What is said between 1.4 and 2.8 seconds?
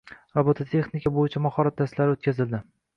mahorat darslari o‘tkazildi